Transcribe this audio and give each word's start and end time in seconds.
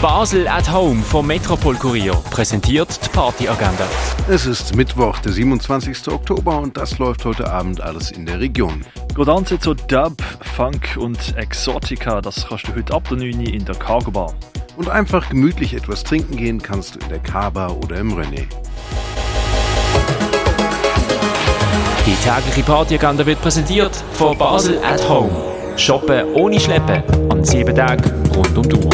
Basel 0.00 0.48
at 0.48 0.72
Home 0.72 1.02
vom 1.02 1.26
Metropol 1.26 1.74
Kurier 1.76 2.14
präsentiert 2.30 2.88
die 3.04 3.08
Partyagenda. 3.10 3.84
Es 4.30 4.46
ist 4.46 4.74
Mittwoch, 4.74 5.18
der 5.18 5.32
27. 5.32 6.08
Oktober 6.08 6.58
und 6.58 6.74
das 6.78 6.98
läuft 6.98 7.26
heute 7.26 7.52
Abend 7.52 7.82
alles 7.82 8.10
in 8.10 8.24
der 8.24 8.40
Region. 8.40 8.80
Godanze 9.14 9.58
zu 9.58 9.74
Dub, 9.74 10.22
Funk 10.56 10.96
und 10.98 11.36
Exotica, 11.36 12.22
das 12.22 12.46
kannst 12.48 12.66
du 12.66 12.74
heute 12.76 12.94
ab 12.94 13.10
der 13.10 13.18
9 13.18 13.40
in 13.42 13.66
der 13.66 13.74
Cargo 13.74 14.10
Bar. 14.10 14.32
Und 14.78 14.88
einfach 14.88 15.28
gemütlich 15.28 15.74
etwas 15.74 16.02
trinken 16.02 16.34
gehen 16.38 16.62
kannst 16.62 16.94
du 16.94 17.00
in 17.00 17.08
der 17.10 17.18
Kaba 17.18 17.68
oder 17.68 17.96
im 17.96 18.14
René. 18.14 18.46
Die 22.06 22.14
tägliche 22.24 22.62
Partyagenda 22.62 23.26
wird 23.26 23.42
präsentiert 23.42 23.94
von 24.14 24.38
Basel 24.38 24.82
at 24.82 25.06
Home. 25.06 25.30
Shoppen 25.76 26.24
ohne 26.32 26.58
Schleppen 26.58 27.02
an 27.30 27.44
sieben 27.44 27.76
Tagen 27.76 28.10
rund 28.34 28.56
um 28.56 28.66
die 28.66 28.76
Uhr. 28.76 28.89